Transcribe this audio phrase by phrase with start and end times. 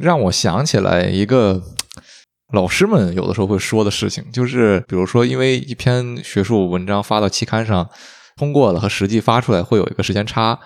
[0.00, 1.62] 让我想起来一个
[2.52, 7.88] 老师们有的时候会说的事情，就是比如说，因为一篇学术文章发到期刊上
[8.36, 10.58] 通过了，和实际发出来会有一个时间差。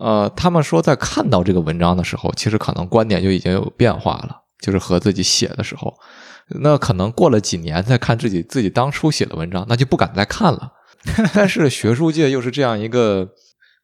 [0.00, 5.94] 呃，他们说在看到这个文章的时候，其实可能观点就已经有变化了，就是和自己写的时候，
[6.60, 10.72] 那可能过了几年再看自己自己当初写的文章，那就不敢再看了。
[11.32, 13.28] 但是学术界又是这样一个，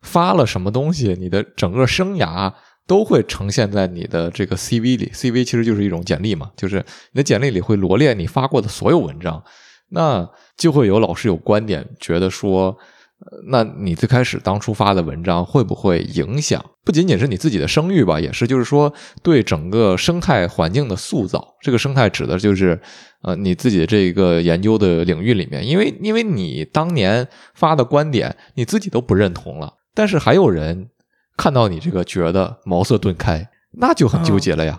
[0.02, 2.52] 发了什么东西，你的整个生涯
[2.91, 9.41] 都会呈现在你的这个 CV 里，CV 其实就是一种简历嘛，就是你的简历里会罗列你发过的所有文章，
[9.91, 12.77] 那就会有老师有观点觉得说。
[13.50, 16.64] 那你最开始当初发的文章会不会影响？
[16.87, 18.91] 不仅仅是你自己的声誉吧，也是就是说
[19.22, 21.55] 对整个生态环境的塑造。
[21.61, 22.80] 这个生态指的就是
[23.22, 30.88] 呃你自己的这个研究的领域里面，因为因为你当年发的观点你自己都不认同了，但是还有人
[31.40, 34.78] 看到你这个觉得茅塞顿开，那就很纠结了呀。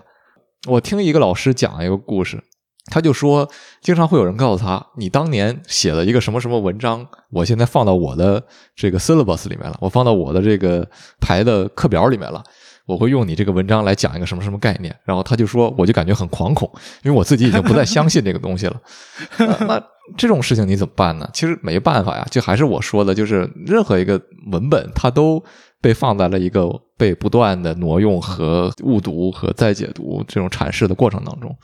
[0.68, 2.40] 我听一个老师讲一个故事。
[2.86, 3.48] 他就说，
[3.80, 8.44] 经常会有人告诉他，你当年写了一个什么什么文章，我现在放到我的
[8.76, 10.88] 这个 syllabus 里面了，我放到我的这个
[11.20, 12.40] 排的课表里面了，
[12.86, 14.94] 我会用你这个文章来讲一个什么什么概念。
[15.04, 16.70] 然后他就说，我就感觉很惶恐，
[17.02, 18.80] 因为我自己已经不再相信这个东西了。
[19.38, 19.82] 那
[20.16, 21.28] 这种事情你怎么办呢？
[21.32, 25.42] 其实没办法呀，就还是我说的，就是任何一个文本，它都
[25.80, 31.56] 被放在了一个被不断的挪用和误读和再解读这种阐释的过程当中。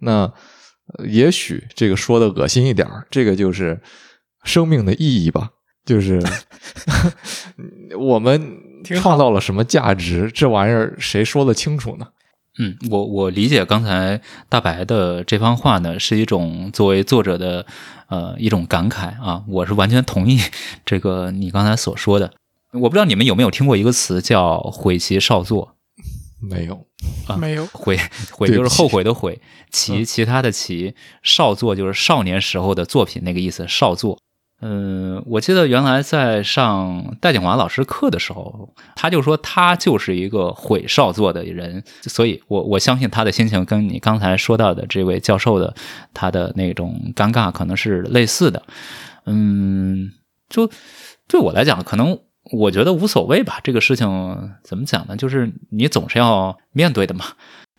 [0.00, 0.30] 那
[1.08, 3.80] 也许这个说的恶心一点这个就是
[4.42, 5.50] 生命的意义吧。
[5.84, 6.22] 就是
[7.98, 12.08] 我们创造了什么价值，这玩意儿谁说得清楚呢？
[12.58, 17.66] 嗯，我我理解刚才大白的这番话呢，是一种作为作者的
[18.08, 19.42] 呃一种感慨啊。
[19.48, 20.38] 我是完全同意
[20.84, 22.32] 这个你刚才所说的。
[22.72, 25.74] 我不知道你们有没有听过一个词叫“悔其少作”。
[26.40, 26.86] 没有
[27.26, 27.98] 啊，没有悔
[28.30, 29.40] 悔 就是后悔的悔，
[29.70, 33.66] 其其他的其少作就是少年时候的作品那个意思。
[33.66, 34.20] 少作，
[34.60, 45.74] 嗯，我记得原来在上戴景华老师课的时候，他就说他就是一个毁少作的人，所以我我相信他的心情跟你刚才说到的这位教授的
[46.12, 48.62] 他的那种尴尬可能是类似的。
[49.26, 50.12] 嗯，
[50.48, 50.70] 就
[51.28, 52.18] 对我来讲，可能。
[52.52, 54.06] 我觉得无所谓吧，这个事情
[54.62, 55.16] 怎么讲呢？
[55.16, 57.24] 就是你总是要面对的嘛。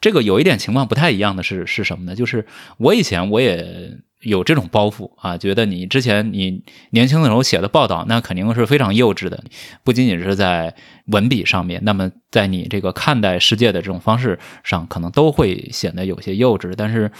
[0.01, 2.15] 这个有一点情况不太一样的是是什么呢？
[2.15, 2.47] 就是
[2.79, 3.95] 我以前我也
[4.25, 9.43] 有这种包袱啊，觉得你之前你年轻的时候写的报道，那肯定是非常幼稚的，
[9.83, 10.75] 不仅仅是在
[11.05, 16.73] 文笔上面，那么在你这个看待世界的这种方式上，可能都会显得有些幼稚。
[16.75, 17.11] 但是，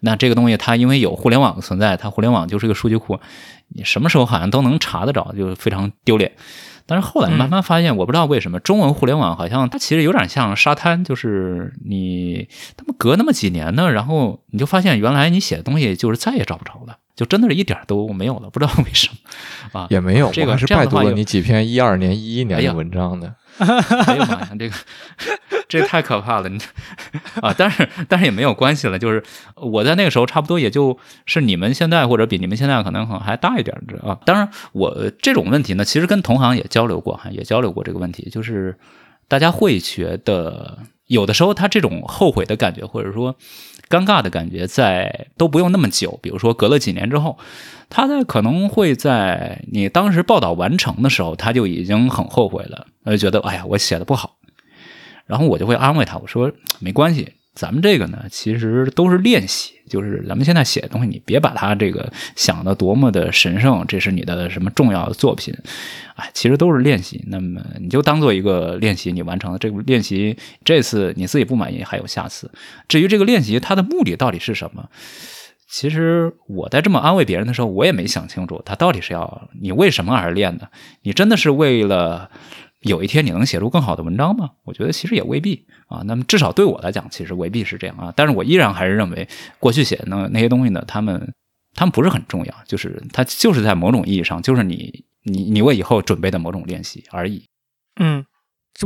[0.00, 3.20] 那这个东西它因为有互联网的存在，它互联网就是个数据库，
[3.68, 6.32] 你什么时候好像都能查得着，就非常丢脸。
[6.86, 19.86] 但是后来慢慢发现，我不知道为什么中文互联网好像它其实有点像沙滩，就是你他们隔那么几年呢，然后你就发现原来你写的东西就是再也找不着了，就真的是一点都没有了，不知道为什么啊？
[19.90, 23.34] 也没有，这个是拜读了你几篇一二年、一一年的文章的。
[23.58, 24.74] 哎呀妈呀，这个
[25.68, 26.48] 这太可怕了！
[26.48, 26.58] 你
[27.40, 28.98] 啊，但是但是也没有关系了。
[28.98, 29.22] 就是
[29.56, 34.18] 我在那个时候，差不多也就是你们现在或者比你们现在可能可能还大一点的啊。
[34.24, 38.28] 当然，我这种问题呢，其实跟同行也交流过哈，也交流过这个问题。
[38.30, 38.76] 就是
[39.28, 43.36] 大家会觉得，有的时候他这种后悔的感觉，或者说
[43.88, 46.18] 尴尬的感觉，在都不用那么久。
[46.22, 47.38] 比如说隔了几年之后。
[47.90, 54.33] 他在可能会在你当时报道完成的时候，他就已经很后悔了，他就觉得哎呀，我写的不好。
[55.26, 65.54] 然后我就会安慰他，我说没关系，咱们这个呢，其实都是练习，就是咱们现在写的东西，你别把它这个想的多么的神圣，这是你的什么重要的作品，
[66.16, 67.24] 哎，其实都是练习。
[67.28, 72.50] 那么你就当做一个练习，你完成了这个练习，这次你自己不满意，还有下次。
[72.88, 74.88] 至于这个练习它的目的到底是什么？
[75.66, 80.68] 其实我在这么安慰别人的时候，我也没想清楚，他到底是要你为什么而练的？
[81.02, 82.30] 你真的是为了
[82.84, 84.50] 有一天你能写出更好的文章吗？
[84.64, 86.02] 我觉得其实也未必啊。
[86.04, 88.12] 那么至少对我来讲，其实未必是这样啊。
[88.14, 89.26] 但是我依然还是认为，
[89.58, 91.34] 过去写的那些东西呢，他们
[91.74, 97.44] 他们不是很重要，就是它就是在某种意义上，就是你你你为以后准备的某种练习而已。
[98.00, 98.24] 嗯，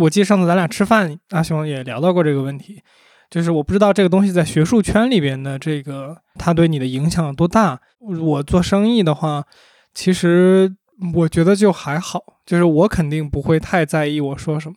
[0.01, 2.83] 我记得上次咱俩吃饭，阿雄也聊到过这个问题。
[3.31, 7.79] 就是我不知道这个东西在学术圈里边的这个它对你的影响有多大。
[7.99, 9.45] 我做生意的话，
[9.93, 10.75] 其实
[11.15, 14.75] 我觉得就还好，就是我肯定不会太在意我说什么。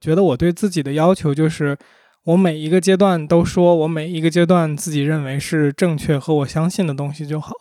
[0.00, 1.76] 觉得我对自己的要求就是，
[2.24, 7.52] 我每一个阶段都说我每一个阶段自己认为是正确和我相信的东西就好。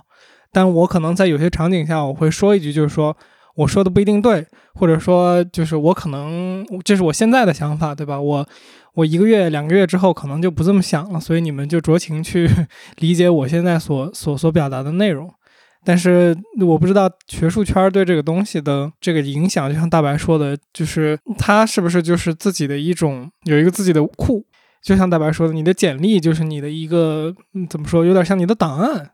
[0.52, 3.16] 但我可能在有些场景下，我会说一句，就是说
[3.56, 8.20] 我说的不一定对，或者说就是我可能这是我现在的想法，对吧？
[8.20, 8.48] 我
[8.96, 12.50] 我一个月两个月之后可能就不这么想了，所以你们就酌情去
[12.98, 15.34] 理解我现在所所所表达的内容。
[15.84, 24.46] 但是我不知道学术圈对这个东西的这个影响，就像大白说的，就是他是不是就是自己的一种有一个自己的库，
[24.84, 27.34] 就像大白说的，你的简历就是你的一个
[27.70, 29.12] 怎么说，有点像你的档案，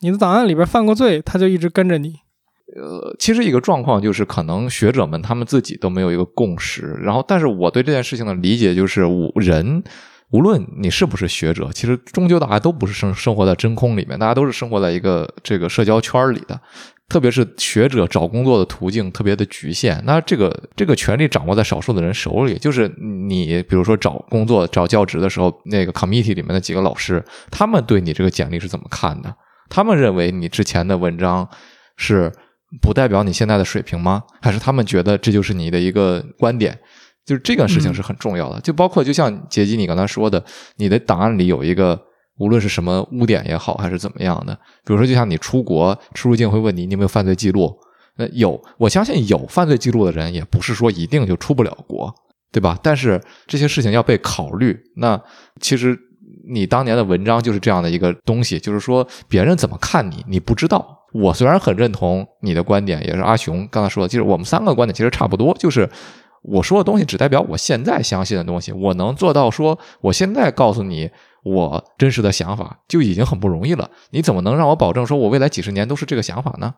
[0.00, 2.14] 你的档案里边犯过罪，他就一直跟着你。
[2.76, 6.98] 呃，其实一个状况就是，可能学者们他们自己都没有一个共识。
[7.02, 9.84] 然后，但是我对这件事情的理解就是，五人
[10.30, 16.60] 无论你是不是学者，其实终究大家都不是生生活在真空里面，大家都是生活在一个这个社交圈里的。
[17.08, 22.58] 特别是学者找工作的途径特别的局限，那这个这个权利掌握在少数的人手里。
[22.58, 22.88] 就是
[23.28, 29.34] 你比如说找工作找教职的时候，那个 committee 里面的几个老师，他们对你这个简历是怎么看的？
[29.68, 31.48] 他们认为你之前的文章
[31.96, 32.32] 是。
[32.82, 34.24] 不代表你现在的水平吗？
[34.42, 36.76] 还是他们觉得这就是你的一个观点？
[37.24, 38.60] 就是这个事情是很重要的。
[38.60, 40.44] 就包括就像杰基你刚才说的，
[40.76, 42.00] 你的档案里有一个，
[42.38, 44.54] 无论是什么污点也好，还是怎么样的，
[44.84, 47.74] 比如说就像你出国出入境会问你你有没有犯罪记录，
[48.16, 52.12] 那有，我相信有犯罪记录的人也不是说一定就出不了国，
[52.52, 52.78] 对吧？
[52.82, 54.78] 但是这些事情要被考虑。
[54.96, 55.20] 那
[55.60, 55.98] 其实
[56.48, 61.00] 你当年的文章就是这样的一个东西，就是说别人怎么看你，你不知道。
[61.12, 65.88] 我虽然很认同你的观点，也是阿雄刚才说的，其实我们三个观点其实差不多，就是
[66.44, 71.10] 我说的东西只代表我现在相信的东西，我能做到说我现在告诉你
[71.42, 73.90] 我真实的想法就已经很不容易了。
[74.10, 76.74] 你怎么能让我保证说我未来几十年都是这个想法呢？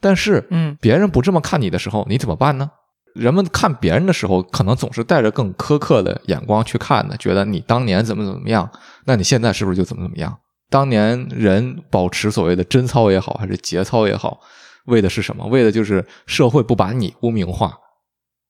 [0.00, 2.70] 但是，嗯，别人不这么看你的时候，你怎么办呢？
[3.14, 8.70] 人们看别人的时候，可能总是带着更苛刻的眼光去看的，觉得你当年怎么怎么样，
[9.06, 10.38] 那你现在是不是就怎么怎么样？
[10.70, 14.38] 当年人保持所谓的贞操也好，还是节操也好，
[14.86, 15.44] 为的是什么？
[15.46, 17.76] 为的就是社会不把你污名化。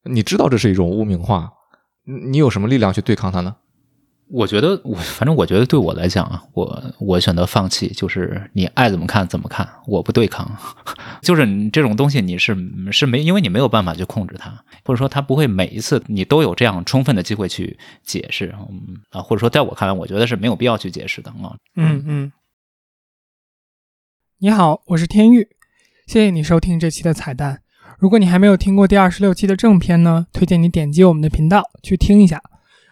[0.09, 1.53] 你知道这是一种污名化，
[2.31, 3.57] 你有什么力量去对抗它呢？
[4.31, 10.47] 我觉得我反正我觉得对我来讲啊，我我选择放弃，就是你爱怎么看怎么看，我不对抗。
[11.23, 12.55] 就是你这种东西你是
[12.93, 14.51] 是没，因为你没有办法去控制它，
[14.85, 18.55] 或者说它不会每一次你都有这样充分的机会去解释
[19.13, 21.57] 啊，或者说在我看来，我觉得是没有必要去解释的啊。
[21.77, 22.33] 嗯嗯。
[24.41, 25.49] 你好，我是天玉，
[26.07, 27.63] 谢谢你收听这期的彩蛋。
[27.99, 32.41] 如果你还没有听过第二十六期的正片呢，推荐你点击我们的频道去听一下。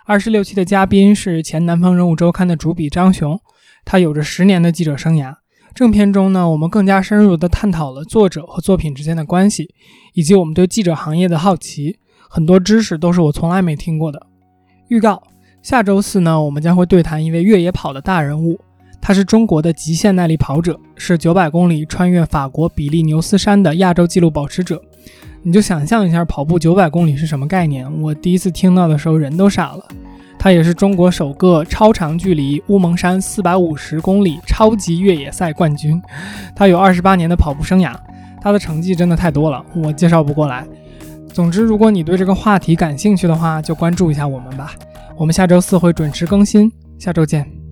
[0.04, 3.38] 二十六期的嘉宾是前《南方人物周刊》的主笔张雄，
[3.84, 5.32] 他有着十年的记者生涯。
[5.72, 9.72] 正片中呢，我们更加深入地探讨了作者和作品之间的关系，
[10.14, 12.00] 以及我们对记者行业的好奇。
[12.28, 14.20] 很多知识都是我从来没听过的。
[14.88, 15.22] 预告：
[15.62, 18.58] 下周四呢，我们将会对谈一位越野跑的大人物，
[19.00, 24.82] 他是中国的极限耐力跑者，是九百公里穿越法国比利牛斯山的亚洲纪录保持者。
[25.46, 27.88] 你就想象一下跑步九百公里是什么概念？
[28.02, 29.84] 我第一次听到的时候人都傻了。
[30.36, 36.02] 他也是中国首个超长距离乌蒙山四百五十公里超级越野赛冠军。
[36.56, 37.94] 他有二十八年的跑步生涯，
[38.42, 40.66] 他的成绩真的太多了，我介绍不过来。
[41.32, 44.72] 总之，如果你对这个话题感兴趣的话，就关注一下我们吧。
[45.16, 46.68] 我们下周四会准时更新，
[46.98, 47.65] 下周见。